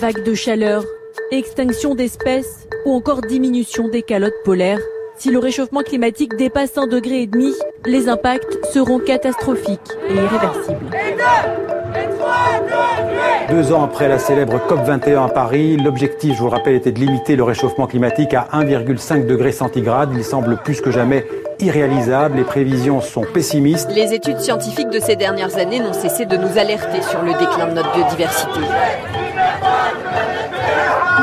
[0.00, 0.84] Vagues de chaleur,
[1.30, 4.80] extinction d'espèces ou encore diminution des calottes polaires.
[5.16, 7.52] Si le réchauffement climatique dépasse un degré et demi,
[7.84, 10.90] les impacts seront catastrophiques et irréversibles.
[13.50, 17.36] Deux ans après la célèbre COP21 à Paris, l'objectif, je vous rappelle, était de limiter
[17.36, 20.10] le réchauffement climatique à 1,5 degré centigrade.
[20.14, 21.26] Il semble plus que jamais
[21.60, 22.38] irréalisable.
[22.38, 23.90] Les prévisions sont pessimistes.
[23.94, 27.68] Les études scientifiques de ces dernières années n'ont cessé de nous alerter sur le déclin
[27.68, 28.60] de notre biodiversité.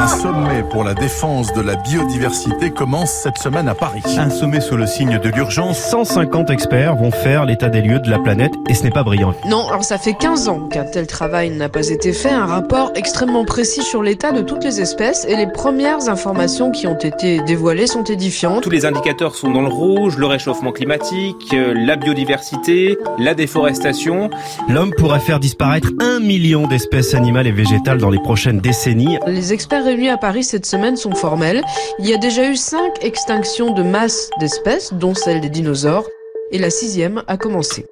[0.10, 4.02] Un sommet pour la défense de la biodiversité commence cette semaine à Paris.
[4.18, 5.78] Un sommet sous le signe de l'urgence.
[5.78, 9.36] 150 experts vont faire l'état des lieux de la planète et ce n'est pas brillant.
[9.48, 12.32] Non, alors ça fait 15 ans qu'un tel travail n'a pas été fait.
[12.32, 16.88] Un rapport extrêmement précis sur l'état de toutes les espèces et les premières informations qui
[16.88, 18.64] ont été dévoilées sont édifiantes.
[18.64, 24.32] Tous les indicateurs sont dans le rouge, le réchauffement climatique, euh, la biodiversité, la déforestation.
[24.68, 29.20] L'homme pourrait faire disparaître un million d'espèces animales et végétales dans les prochaines décennies.
[29.28, 31.62] Les experts réunis à Paris cette semaine sont formels.
[32.00, 36.08] Il y a déjà eu cinq extinctions de masse d'espèces, dont celle des dinosaures,
[36.52, 37.86] et la sixième a commencé.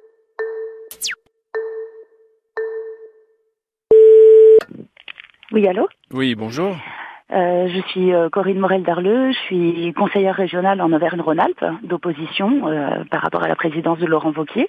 [5.52, 5.88] Oui, allô?
[6.12, 6.76] Oui, bonjour.
[7.30, 13.20] Euh, je suis euh, Corinne Morel-Darleux, je suis conseillère régionale en Auvergne-Rhône-Alpes d'opposition euh, par
[13.20, 14.68] rapport à la présidence de Laurent Wauquiez.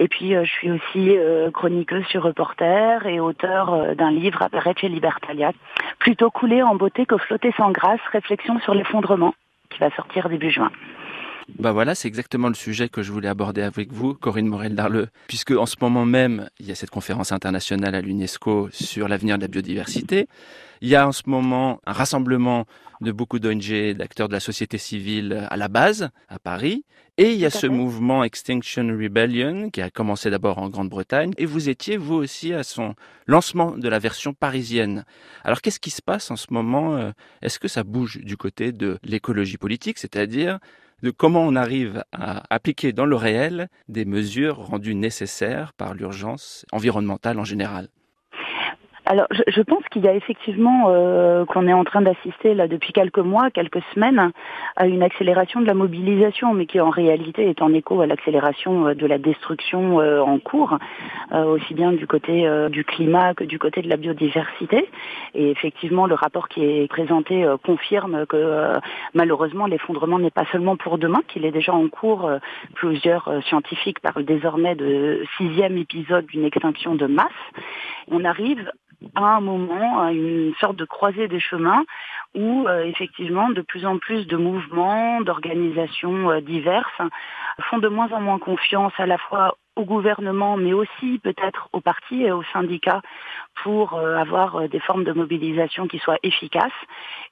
[0.00, 1.16] Et puis je suis aussi
[1.52, 5.52] chroniqueuse sur Reporter et auteur d'un livre apparaître chez Libertalia,
[5.98, 9.34] plutôt coulé en beauté que flotter sans grâce, réflexion sur l'effondrement,
[9.68, 10.70] qui va sortir début juin.
[11.58, 15.50] Bah voilà, c'est exactement le sujet que je voulais aborder avec vous, Corinne Morel-Darleux, puisque
[15.50, 19.42] en ce moment même, il y a cette conférence internationale à l'UNESCO sur l'avenir de
[19.42, 20.26] la biodiversité.
[20.80, 22.64] Il y a en ce moment un rassemblement
[23.02, 26.84] de beaucoup d'ONG, d'acteurs de la société civile à la base, à Paris.
[27.18, 31.32] Et il y a ce mouvement Extinction Rebellion qui a commencé d'abord en Grande-Bretagne.
[31.36, 32.94] Et vous étiez, vous aussi, à son
[33.26, 35.04] lancement de la version parisienne.
[35.44, 36.96] Alors qu'est-ce qui se passe en ce moment?
[36.96, 37.10] Euh,
[37.42, 40.58] Est-ce que ça bouge du côté de l'écologie politique, c'est-à-dire
[41.02, 46.66] de comment on arrive à appliquer dans le réel des mesures rendues nécessaires par l'urgence
[46.72, 47.88] environnementale en général
[49.10, 52.68] alors, je, je pense qu'il y a effectivement euh, qu'on est en train d'assister là
[52.68, 54.30] depuis quelques mois, quelques semaines,
[54.76, 58.86] à une accélération de la mobilisation, mais qui en réalité est en écho à l'accélération
[58.86, 60.78] euh, de la destruction euh, en cours,
[61.32, 64.88] aussi bien du côté du climat que du côté de la biodiversité.
[65.34, 68.78] Et effectivement, le rapport qui est présenté confirme que
[69.14, 72.28] malheureusement l'effondrement n'est pas seulement pour demain, qu'il est déjà en cours.
[72.74, 77.28] plusieurs scientifiques parlent désormais de sixième épisode d'une extinction de masse.
[78.10, 78.70] On arrive
[79.14, 81.84] à un moment, à une sorte de croisée des chemins
[82.34, 87.02] où euh, effectivement de plus en plus de mouvements, d'organisations euh, diverses
[87.70, 91.80] font de moins en moins confiance à la fois au gouvernement, mais aussi peut-être aux
[91.80, 93.00] partis et aux syndicats
[93.62, 96.70] pour euh, avoir des formes de mobilisation qui soient efficaces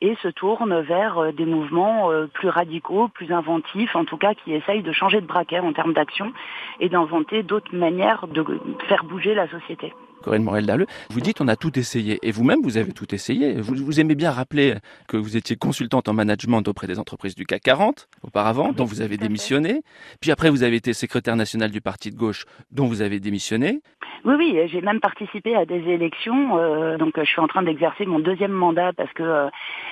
[0.00, 4.82] et se tournent vers des mouvements plus radicaux, plus inventifs, en tout cas qui essayent
[4.82, 6.32] de changer de braquet en termes d'action
[6.80, 8.44] et d'inventer d'autres manières de
[8.88, 9.92] faire bouger la société.
[10.22, 12.18] Corinne Morel-Dalleux, vous dites on a tout essayé.
[12.22, 13.60] Et vous-même, vous avez tout essayé.
[13.60, 14.74] Vous, vous, aimez bien rappeler
[15.06, 19.00] que vous étiez consultante en management auprès des entreprises du CAC 40 auparavant, dont vous
[19.00, 19.82] avez démissionné.
[20.20, 23.80] Puis après, vous avez été secrétaire national du parti de gauche, dont vous avez démissionné.
[24.24, 26.58] Oui, oui, j'ai même participé à des élections.
[26.58, 29.48] Euh, donc, je suis en train d'exercer mon deuxième mandat parce que euh,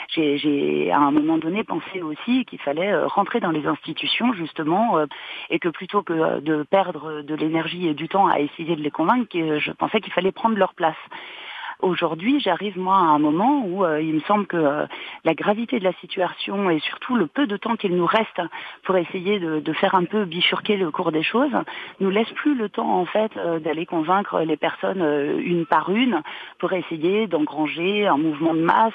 [0.09, 4.99] j'ai, à un moment donné, pensé aussi qu'il fallait euh, rentrer dans les institutions, justement,
[4.99, 5.07] euh,
[5.51, 8.91] et que plutôt que de perdre de l'énergie et du temps à essayer de les
[8.91, 10.97] convaincre, je pensais qu'il fallait prendre leur place.
[11.81, 14.87] Aujourd'hui, j'arrive moi à un moment où euh, il me semble que euh,
[15.25, 18.41] la gravité de la situation et surtout le peu de temps qu'il nous reste
[18.85, 21.53] pour essayer de, de, faire un peu bifurquer le cours des choses
[22.01, 25.03] nous laisse plus le temps en fait euh, d'aller convaincre les personnes
[25.39, 26.23] une par une
[26.59, 28.95] pour essayer d'engranger un mouvement de masse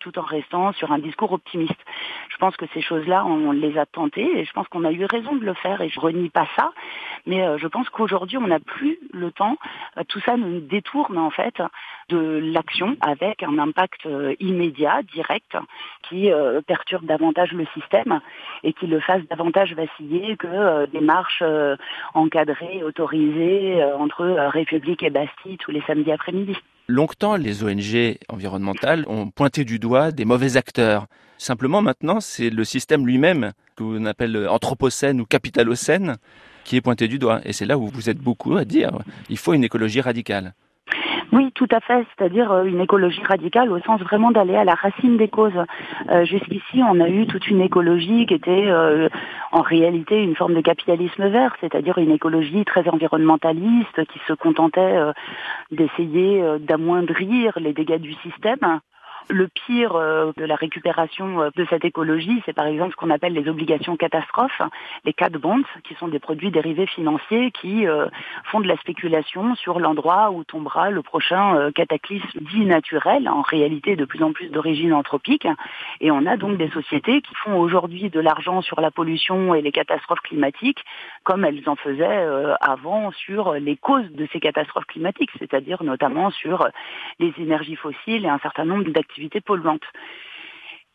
[0.00, 1.78] tout en restant sur un discours optimiste.
[2.28, 5.04] Je pense que ces choses-là, on les a tentées et je pense qu'on a eu
[5.04, 6.72] raison de le faire et je renie pas ça.
[7.26, 9.56] Mais je pense qu'aujourd'hui, on n'a plus le temps.
[10.08, 11.60] Tout ça nous détourne en fait
[12.16, 15.56] l'action avec un impact euh, immédiat, direct,
[16.08, 18.20] qui euh, perturbe davantage le système
[18.64, 21.42] et qui le fasse davantage vaciller que euh, des marches
[22.14, 26.56] encadrées, autorisées entre République et Bastille tous les samedis après-midi.
[26.88, 31.06] Longtemps, les ONG environnementales ont pointé du doigt des mauvais acteurs.
[31.38, 36.16] Simplement, maintenant, c'est le système lui-même, que l'on appelle anthropocène ou capitalocène,
[36.64, 37.40] qui est pointé du doigt.
[37.44, 38.90] Et c'est là où vous êtes beaucoup à dire
[39.28, 40.54] il faut une écologie radicale.
[41.32, 44.74] Oui, tout à fait, c'est-à-dire euh, une écologie radicale au sens vraiment d'aller à la
[44.74, 45.52] racine des causes.
[46.10, 49.08] Euh, jusqu'ici, on a eu toute une écologie qui était euh,
[49.52, 54.96] en réalité une forme de capitalisme vert, c'est-à-dire une écologie très environnementaliste qui se contentait
[55.70, 58.80] d'essayer d'amoindrir les dégâts du système
[59.28, 63.10] le pire euh, de la récupération euh, de cette écologie, c'est par exemple ce qu'on
[63.10, 64.62] appelle les obligations catastrophes,
[65.04, 68.06] les cat bonds, qui sont des produits dérivés financiers qui euh,
[68.44, 73.96] font de la spéculation sur l'endroit où tombera le prochain cataclysme dit naturel, en réalité
[73.96, 75.46] de plus en plus d'origine anthropique.
[76.00, 79.62] Et on a donc des sociétés qui font aujourd'hui de l'argent sur la pollution et
[79.62, 80.84] les catastrophes climatiques,
[81.24, 82.26] comme elles en faisaient
[82.60, 86.68] avant sur les causes de ces catastrophes climatiques, c'est-à-dire notamment sur
[87.18, 89.84] les énergies fossiles et un certain nombre d'activités polluantes.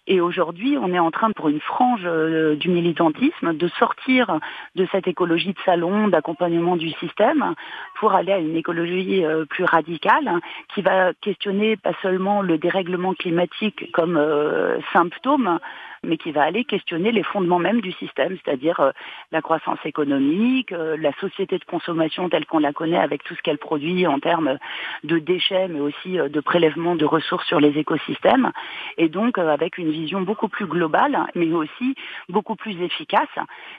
[0.07, 4.39] Et aujourd'hui, on est en train, pour une frange euh, du militantisme, de sortir
[4.75, 7.53] de cette écologie de salon, d'accompagnement du système,
[8.00, 10.39] pour aller à une écologie euh, plus radicale,
[10.73, 15.59] qui va questionner pas seulement le dérèglement climatique comme euh, symptôme,
[16.03, 18.92] mais qui va aller questionner les fondements même du système, c'est-à-dire euh,
[19.31, 23.42] la croissance économique, euh, la société de consommation telle qu'on la connaît avec tout ce
[23.44, 24.57] qu'elle produit en termes
[25.03, 28.51] de déchets, mais aussi euh, de prélèvement de ressources sur les écosystèmes,
[28.98, 31.95] et donc avec une vision beaucoup plus globale, mais aussi
[32.30, 33.30] beaucoup plus efficace,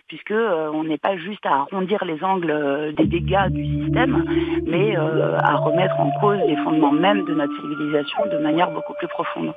[0.06, 4.24] puisque on n'est pas juste à arrondir les angles des dégâts du système,
[4.66, 9.08] mais à remettre en cause les fondements même de notre civilisation de manière beaucoup plus
[9.08, 9.52] profonde.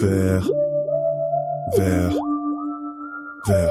[0.00, 0.48] Vert,
[1.76, 2.12] vert,
[3.46, 3.70] vert.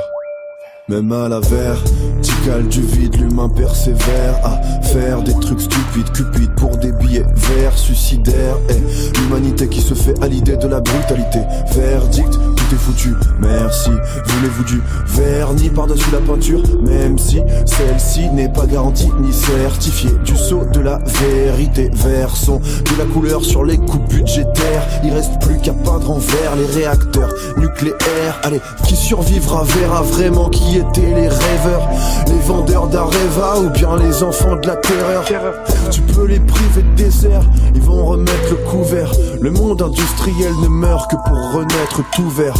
[0.89, 6.77] Même à la verticale du vide, l'humain persévère à faire des trucs stupides, cupides pour
[6.77, 8.57] des billets verts, suicidaires.
[8.69, 11.39] Et l'humanité qui se fait à l'idée de la brutalité.
[11.75, 13.15] Verdict, tout est foutu.
[13.39, 13.89] Merci.
[14.25, 20.11] Voulez-vous du vernis par-dessus la peinture, même si celle-ci n'est pas garantie ni certifiée.
[20.25, 24.87] Du saut de la vérité, versons de la couleur sur les coupes budgétaires.
[25.03, 28.39] Il reste plus qu'à peindre en vert les réacteurs nucléaires.
[28.43, 31.89] Allez, qui survivra verra vraiment qui étaient les rêveurs,
[32.85, 35.25] d'Areva ou bien les enfants de la terreur.
[35.89, 37.41] Tu peux les priver de désert,
[37.74, 39.12] ils vont remettre le couvert.
[39.41, 42.53] Le monde industriel ne meurt que pour renaître tout vert.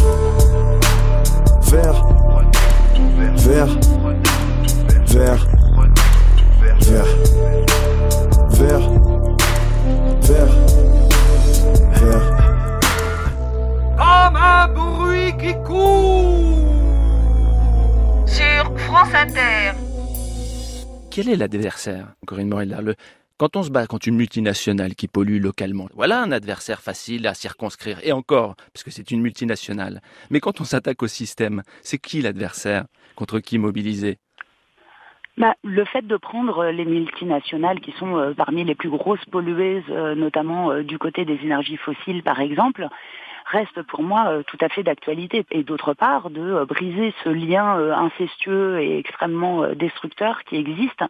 [1.62, 2.06] Vert,
[3.36, 3.68] vert,
[5.06, 5.46] vert,
[6.80, 7.06] vert,
[8.50, 8.90] vert,
[10.22, 10.50] vert,
[11.92, 12.24] vert.
[13.96, 16.18] Comme un bruit qui court
[18.88, 19.87] France Inter.
[21.10, 22.94] Quel est l'adversaire, Corinne Morel
[23.38, 27.34] quand on se bat contre une multinationale qui pollue localement, voilà un adversaire facile à
[27.34, 28.00] circonscrire.
[28.02, 30.00] Et encore, parce que c'est une multinationale.
[30.30, 34.18] Mais quand on s'attaque au système, c'est qui l'adversaire Contre qui mobiliser?
[35.36, 39.84] Bah, le fait de prendre les multinationales qui sont euh, parmi les plus grosses pollueuses,
[39.90, 42.88] euh, notamment euh, du côté des énergies fossiles par exemple,
[43.48, 45.44] reste pour moi euh, tout à fait d'actualité.
[45.50, 51.02] Et d'autre part, de euh, briser ce lien euh, incestueux et extrêmement destructeur qui existe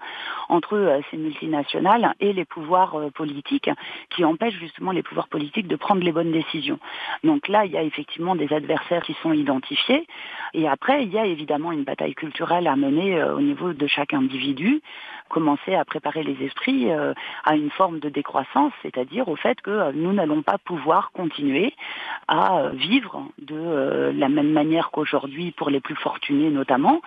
[0.49, 3.71] entre ces multinationales et les pouvoirs politiques
[4.11, 6.79] qui empêchent justement les pouvoirs politiques de prendre les bonnes décisions.
[7.25, 10.07] Donc là, il y a effectivement des adversaires qui sont identifiés.
[10.55, 14.15] Et après, il y a évidemment une bataille culturelle à mener au niveau de chaque
[14.15, 14.81] individu
[15.29, 17.13] commencer à préparer les esprits euh,
[17.45, 21.75] à une forme de décroissance, c'est-à-dire au fait que euh, nous n'allons pas pouvoir continuer
[22.27, 27.01] à euh, vivre de la même manière qu'aujourd'hui pour les plus fortunés notamment,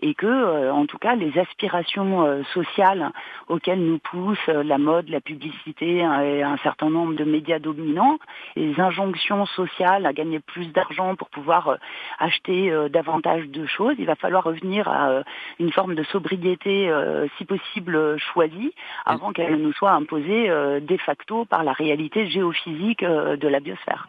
[0.00, 3.10] et que en tout cas les aspirations sociales
[3.48, 8.18] auxquelles nous poussent la mode, la publicité et un certain nombre de médias dominants,
[8.56, 11.78] les injonctions sociales à gagner plus d'argent pour pouvoir
[12.18, 15.22] acheter davantage de choses, il va falloir revenir à
[15.58, 16.92] une forme de sobriété
[17.38, 18.72] si possible cible choisie
[19.04, 23.48] avant qu'elle ne nous soit imposée euh, de facto par la réalité géophysique euh, de
[23.48, 24.08] la biosphère.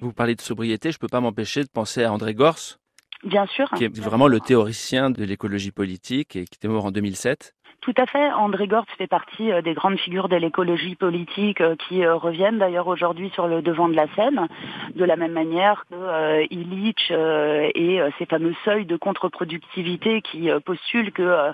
[0.00, 2.78] Vous parlez de sobriété, je ne peux pas m'empêcher de penser à André Gors.
[3.24, 3.68] Bien sûr.
[3.76, 7.54] Qui est vraiment le théoricien de l'écologie politique et qui était mort en 2007.
[7.80, 8.30] Tout à fait.
[8.32, 13.30] André Gortz fait partie euh, des grandes figures de l'écologie politique qui reviennent d'ailleurs aujourd'hui
[13.30, 14.46] sur le devant de la scène,
[14.94, 21.52] de la même manière que Illich et ses fameux seuils de contre-productivité qui postulent que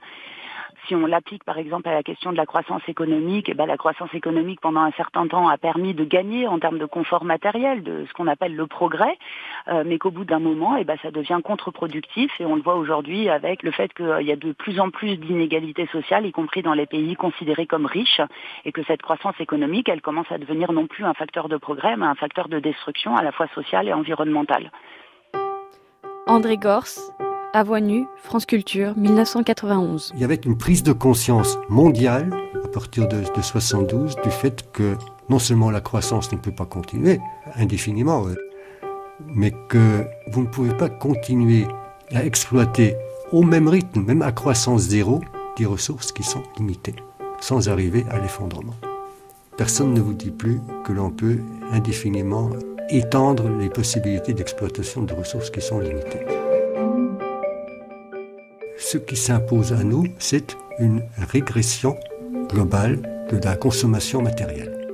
[0.86, 3.76] si on l'applique par exemple à la question de la croissance économique, eh ben, la
[3.76, 7.82] croissance économique pendant un certain temps a permis de gagner en termes de confort matériel,
[7.82, 9.16] de ce qu'on appelle le progrès,
[9.68, 12.76] euh, mais qu'au bout d'un moment, eh ben, ça devient contre-productif et on le voit
[12.76, 16.62] aujourd'hui avec le fait qu'il y a de plus en plus d'inégalités sociales, y compris
[16.62, 18.20] dans les pays considérés comme riches,
[18.64, 21.96] et que cette croissance économique, elle commence à devenir non plus un facteur de progrès,
[21.96, 24.70] mais un facteur de destruction à la fois sociale et environnementale.
[26.26, 26.88] André Gors,
[27.54, 27.64] à
[28.16, 30.12] France Culture, 1991.
[30.16, 32.28] Il y avait une prise de conscience mondiale
[32.72, 34.96] partir de, de 72 du fait que
[35.28, 37.20] non seulement la croissance ne peut pas continuer
[37.54, 38.26] indéfiniment,
[39.26, 41.68] mais que vous ne pouvez pas continuer
[42.12, 42.96] à exploiter
[43.30, 45.20] au même rythme, même à croissance zéro,
[45.56, 46.96] des ressources qui sont limitées,
[47.40, 48.74] sans arriver à l'effondrement.
[49.56, 51.38] Personne ne vous dit plus que l'on peut
[51.70, 52.50] indéfiniment
[52.90, 56.26] étendre les possibilités d'exploitation de ressources qui sont limitées.
[58.94, 61.98] Ce qui s'impose à nous, c'est une régression
[62.48, 64.86] globale de la consommation matérielle.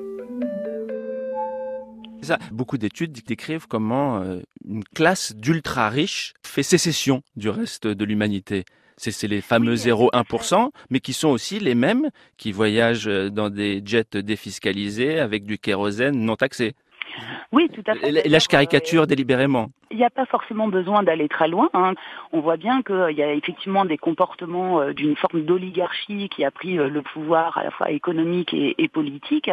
[2.22, 8.04] Ça, beaucoup d'études décrivent comment euh, une classe d'ultra riches fait sécession du reste de
[8.06, 8.64] l'humanité.
[8.96, 13.82] C'est les fameux 0,1%, mais qui sont aussi les mêmes qui voyagent euh, dans des
[13.84, 16.74] jets défiscalisés avec du kérosène non taxé.
[17.52, 18.28] Oui, tout à fait.
[18.28, 19.70] Là, je caricature délibérément.
[19.92, 21.68] Il n'y a pas forcément besoin d'aller très loin.
[21.74, 21.94] Hein.
[22.32, 26.52] On voit bien qu'il y a effectivement des comportements euh, d'une forme d'oligarchie qui a
[26.52, 29.50] pris euh, le pouvoir à la fois économique et, politique,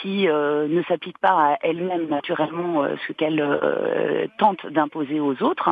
[0.00, 3.42] qui euh, ne s'applique pas à elle-même naturellement ce qu'elle
[4.38, 5.70] tente d'imposer aux autres.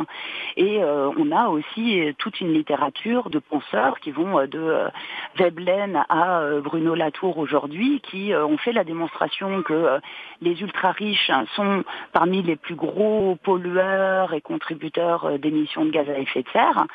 [0.57, 4.87] Et on a aussi toute une littérature de penseurs qui vont de
[5.35, 9.99] Veblen à Bruno Latour aujourd'hui, qui ont fait la démonstration que
[10.41, 10.63] les
[11.07, 11.83] ultra-riches sont
[12.13, 16.85] parmi les plus gros pollueurs et contributeurs euh, d'émissions de gaz à effet de serre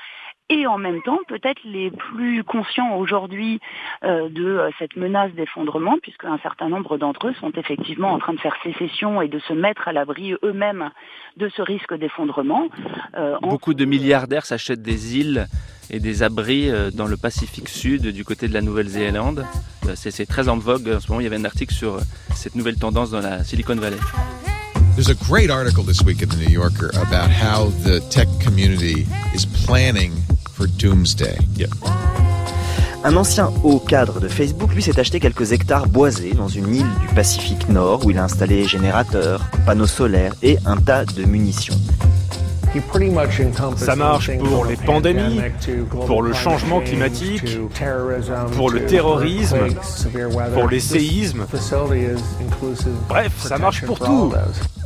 [0.52, 3.60] et en même temps peut-être les plus conscients aujourd'hui
[4.04, 8.18] euh, de euh, cette menace d'effondrement, puisque un certain nombre d'entre eux sont effectivement en
[8.18, 10.90] train de faire sécession et de se mettre à l'abri eux-mêmes
[11.36, 12.68] de ce risque d'effondrement.
[13.40, 15.46] Beaucoup de milliardaires s'achètent des îles
[15.90, 19.44] et des abris dans le Pacifique Sud du côté de la Nouvelle-Zélande.
[19.94, 21.20] C'est très en vogue en ce moment.
[21.20, 21.98] Il y avait un article sur
[22.34, 23.98] cette nouvelle tendance dans la Silicon Valley.
[24.94, 29.06] There's a great article this week in the New Yorker about how the tech community
[29.34, 30.12] is planning
[33.04, 36.90] Un ancien haut cadre de Facebook, lui, s'est acheté quelques hectares boisés dans une île
[37.00, 41.78] du Pacifique Nord où il a installé générateurs, panneaux solaires et un tas de munitions.
[43.76, 45.40] Ça marche pour les pandémies,
[46.06, 47.58] pour le changement climatique,
[48.56, 49.58] pour le terrorisme,
[50.54, 51.46] pour les séismes.
[53.08, 54.32] Bref, ça marche pour tout.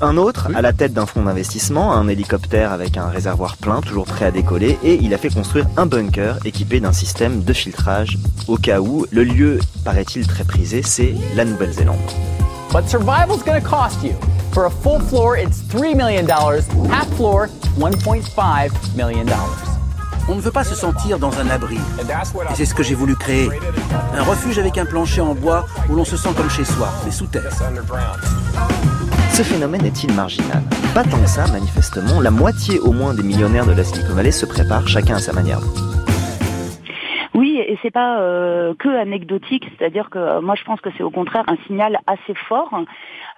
[0.00, 4.04] Un autre, à la tête d'un fonds d'investissement, un hélicoptère avec un réservoir plein, toujours
[4.04, 8.18] prêt à décoller, et il a fait construire un bunker équipé d'un système de filtrage
[8.48, 11.96] au cas où le lieu, paraît-il très prisé, c'est la Nouvelle-Zélande.
[12.72, 14.12] But survival's gonna cost you.
[14.56, 16.26] For a full floor, it's $3 million.
[16.30, 17.48] Half floor,
[17.78, 19.26] $1.5 million.
[20.30, 21.76] On ne veut pas se sentir dans un abri.
[21.76, 23.50] Et c'est ce que j'ai voulu créer.
[24.16, 27.10] Un refuge avec un plancher en bois où l'on se sent comme chez soi, mais
[27.10, 27.52] sous terre.
[29.34, 30.62] Ce phénomène est-il marginal?
[30.94, 32.22] Pas tant que ça, manifestement.
[32.22, 35.34] La moitié au moins des millionnaires de la Silicon Valley se préparent chacun à sa
[35.34, 35.60] manière.
[37.86, 41.44] C'est pas euh, que anecdotique, c'est-à-dire que euh, moi je pense que c'est au contraire
[41.46, 42.82] un signal assez fort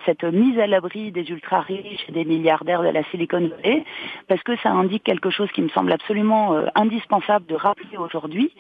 [0.07, 3.85] cette mise à l'abri des ultra riches et des milliardaires de la Silicon Valley,
[4.27, 8.51] parce que ça indique quelque chose qui me semble absolument euh, indispensable de rappeler aujourd'hui,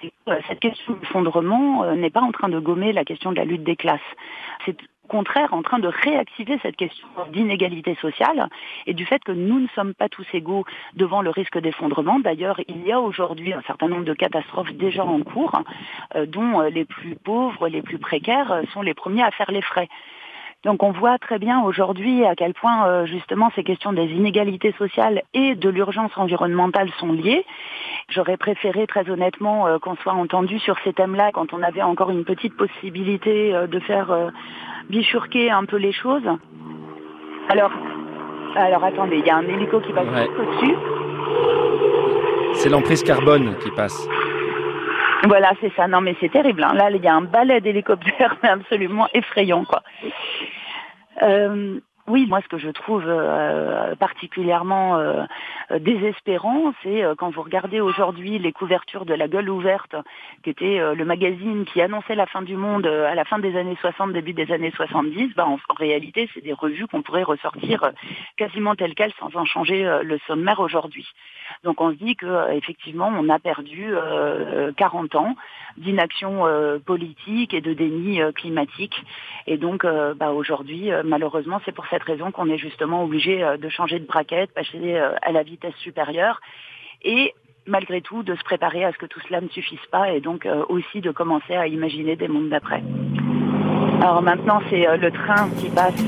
[0.00, 3.44] c'est que cette question d'effondrement n'est pas en train de gommer la question de la
[3.44, 4.00] lutte des classes.
[5.12, 8.48] Contraire en train de réactiver cette question d'inégalité sociale
[8.86, 10.64] et du fait que nous ne sommes pas tous égaux
[10.94, 12.18] devant le risque d'effondrement.
[12.18, 15.56] D'ailleurs, il y a aujourd'hui un certain nombre de catastrophes déjà en cours,
[16.16, 19.50] euh, dont euh, les plus pauvres, les plus précaires euh, sont les premiers à faire
[19.50, 19.88] les frais.
[20.64, 25.22] Donc on voit très bien aujourd'hui à quel point justement ces questions des inégalités sociales
[25.34, 27.44] et de l'urgence environnementale sont liées.
[28.08, 32.24] J'aurais préféré très honnêtement qu'on soit entendu sur ces thèmes-là quand on avait encore une
[32.24, 34.30] petite possibilité de faire
[34.88, 36.28] bifurquer un peu les choses.
[37.48, 37.72] Alors,
[38.54, 40.76] alors attendez, il y a un hélico qui passe au-dessus.
[42.54, 44.08] C'est l'emprise carbone qui passe.
[45.24, 45.86] Voilà, c'est ça.
[45.88, 46.64] Non, mais c'est terrible.
[46.64, 46.74] Hein.
[46.74, 49.82] Là, il y a un balai d'hélicoptères absolument effrayant, quoi.
[51.22, 55.24] Euh, oui, moi ce que je trouve euh, particulièrement euh,
[55.78, 59.94] désespérant, c'est euh, quand vous regardez aujourd'hui les couvertures de La Gueule ouverte,
[60.42, 63.76] qui était le magazine qui annonçait la fin du monde à la fin des années
[63.80, 67.92] 60, début des années 70, bah, en, réalité c'est des revues qu'on pourrait ressortir
[68.36, 71.06] quasiment telles quelles sans en changer le sommaire aujourd'hui.
[71.62, 73.94] Donc on se dit qu'effectivement on a perdu
[74.76, 75.36] 40 ans
[75.76, 76.44] d'inaction
[76.84, 79.04] politique et de déni climatique.
[79.46, 83.68] Et donc bah, aujourd'hui, malheureusement, c'est pour cette raison qu'on est justement obligé euh, de
[83.68, 86.40] changer de braquette, passer euh, à la vitesse supérieure
[87.02, 87.34] et
[87.66, 90.46] malgré tout de se préparer à ce que tout cela ne suffise pas et donc
[90.46, 92.82] euh, aussi de commencer à imaginer des mondes d'après.
[94.00, 96.02] Alors maintenant c'est le train qui passe.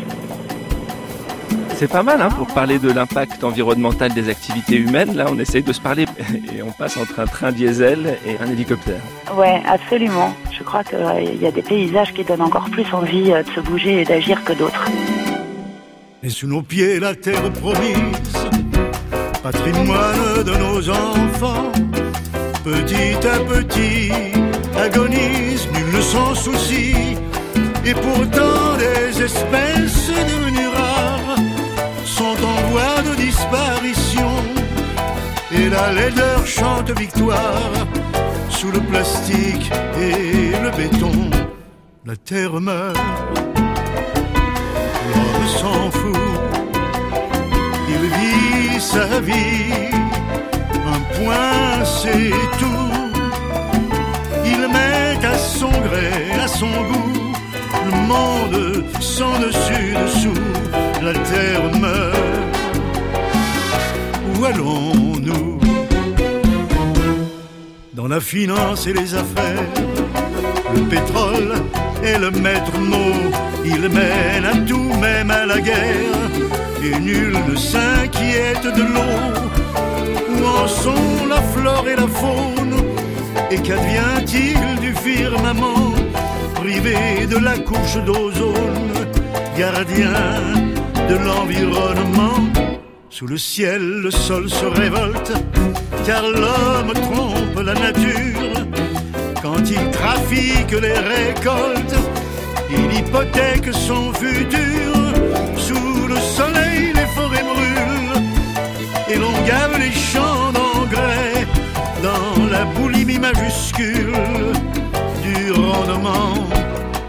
[1.75, 5.17] C'est pas mal hein, pour parler de l'impact environnemental des activités humaines.
[5.17, 6.07] Là, on essaye de se parler
[6.57, 9.01] et on passe entre un train diesel et un hélicoptère.
[9.37, 10.33] Ouais, absolument.
[10.53, 14.03] Je crois qu'il y a des paysages qui donnent encore plus envie de se bouger
[14.03, 14.89] et d'agir que d'autres.
[16.27, 18.33] Et sous nos pieds, la terre promise,
[19.43, 21.71] patrimoine de nos enfants,
[22.65, 24.11] petit à petit,
[24.75, 27.19] agonise, nul ne s'en soucie.
[27.85, 31.37] Et pourtant, des espèces devenues rares
[32.07, 34.31] sont en voie de disparition.
[35.53, 37.71] Et la laideur chante victoire
[38.49, 41.31] sous le plastique et le béton.
[42.07, 42.97] La terre meurt,
[45.59, 46.17] s'en fout.
[47.89, 49.91] Il vit sa vie,
[50.95, 52.31] un point c'est
[52.61, 52.93] tout.
[54.45, 56.11] Il met à son gré,
[56.45, 57.15] à son goût
[57.85, 60.43] le monde sans dessus dessous,
[61.03, 62.17] la terre meurt.
[64.35, 65.61] Où allons-nous?
[67.93, 69.69] Dans la finance et les affaires,
[70.75, 71.55] le pétrole
[72.03, 73.31] est le maître mot,
[73.65, 76.31] il mène à tout, même à la guerre,
[76.83, 79.21] et nul ne s'inquiète de l'eau.
[80.31, 82.77] Où en sont la flore et la faune?
[83.51, 85.95] Et qu'advient-il du firmament
[86.55, 88.95] privé de la couche d'ozone,
[89.57, 90.13] gardien
[91.09, 92.41] de l'environnement.
[93.11, 95.33] Sous le ciel, le sol se révolte,
[96.07, 98.67] car l'homme trompe la nature.
[99.43, 101.97] Quand il trafique les récoltes,
[102.77, 104.93] il hypothèque son futur.
[105.57, 108.23] Sous le soleil, les forêts brûlent,
[109.09, 111.47] et l'on gave les champs d'engrais
[112.03, 114.13] dans la boulimie majuscule
[115.23, 116.35] du rendement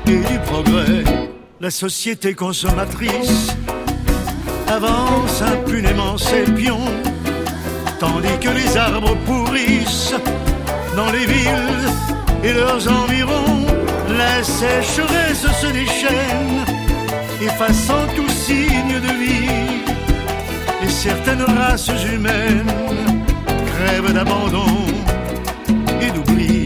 [0.07, 1.03] et du progrès.
[1.59, 3.55] La société consommatrice
[4.67, 6.91] avance impunément ses pions,
[7.99, 10.15] tandis que les arbres pourrissent
[10.95, 11.89] dans les villes
[12.43, 13.84] et leurs environs.
[14.17, 16.65] La sécheresse se déchaîne,
[17.41, 19.83] effaçant tout signe de vie.
[20.83, 22.71] Et certaines races humaines
[23.67, 24.85] crèvent d'abandon
[26.01, 26.64] et d'oubli.